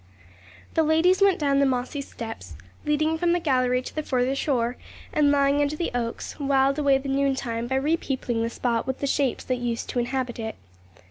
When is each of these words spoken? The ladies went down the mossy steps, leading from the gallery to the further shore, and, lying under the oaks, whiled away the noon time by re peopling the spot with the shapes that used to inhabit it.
The 0.73 0.81
ladies 0.81 1.21
went 1.21 1.37
down 1.37 1.59
the 1.59 1.65
mossy 1.67 2.01
steps, 2.01 2.55
leading 2.87 3.19
from 3.19 3.33
the 3.33 3.39
gallery 3.39 3.83
to 3.83 3.93
the 3.95 4.01
further 4.01 4.33
shore, 4.33 4.75
and, 5.13 5.29
lying 5.29 5.61
under 5.61 5.75
the 5.75 5.91
oaks, 5.93 6.39
whiled 6.39 6.79
away 6.79 6.97
the 6.97 7.07
noon 7.07 7.35
time 7.35 7.67
by 7.67 7.75
re 7.75 7.95
peopling 7.97 8.41
the 8.41 8.49
spot 8.49 8.87
with 8.87 8.97
the 8.97 9.05
shapes 9.05 9.43
that 9.43 9.57
used 9.59 9.89
to 9.89 9.99
inhabit 9.99 10.39
it. 10.39 10.55